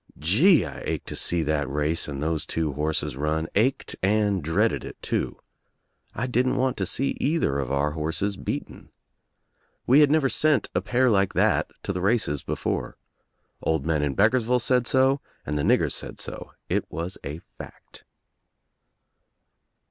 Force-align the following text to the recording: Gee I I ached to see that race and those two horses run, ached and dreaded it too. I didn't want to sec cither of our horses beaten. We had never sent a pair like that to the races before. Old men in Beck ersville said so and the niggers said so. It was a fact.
Gee 0.17 0.65
I 0.65 0.79
I 0.79 0.83
ached 0.87 1.05
to 1.09 1.15
see 1.15 1.43
that 1.43 1.69
race 1.69 2.07
and 2.07 2.23
those 2.23 2.47
two 2.47 2.73
horses 2.73 3.15
run, 3.15 3.45
ached 3.53 3.95
and 4.01 4.43
dreaded 4.43 4.83
it 4.83 4.99
too. 4.99 5.37
I 6.15 6.25
didn't 6.25 6.55
want 6.57 6.75
to 6.77 6.87
sec 6.87 7.17
cither 7.21 7.59
of 7.59 7.71
our 7.71 7.91
horses 7.91 8.35
beaten. 8.35 8.89
We 9.85 9.99
had 9.99 10.09
never 10.09 10.27
sent 10.27 10.71
a 10.73 10.81
pair 10.81 11.07
like 11.11 11.33
that 11.33 11.69
to 11.83 11.93
the 11.93 12.01
races 12.01 12.41
before. 12.41 12.97
Old 13.61 13.85
men 13.85 14.01
in 14.01 14.15
Beck 14.15 14.31
ersville 14.31 14.59
said 14.59 14.87
so 14.87 15.21
and 15.45 15.55
the 15.55 15.61
niggers 15.61 15.93
said 15.93 16.19
so. 16.19 16.51
It 16.67 16.85
was 16.91 17.19
a 17.23 17.41
fact. 17.59 18.03